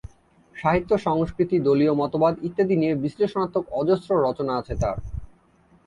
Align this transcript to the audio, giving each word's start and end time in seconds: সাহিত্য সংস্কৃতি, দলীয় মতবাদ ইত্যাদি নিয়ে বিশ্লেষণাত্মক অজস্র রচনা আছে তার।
সাহিত্য 0.55 0.91
সংস্কৃতি, 0.97 1.55
দলীয় 1.59 1.93
মতবাদ 1.93 2.33
ইত্যাদি 2.43 2.75
নিয়ে 2.77 2.93
বিশ্লেষণাত্মক 2.95 3.65
অজস্র 3.71 4.09
রচনা 4.25 4.53
আছে 4.57 4.73
তার। 4.81 4.97